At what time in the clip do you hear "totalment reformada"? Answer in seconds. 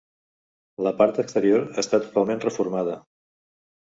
2.05-2.95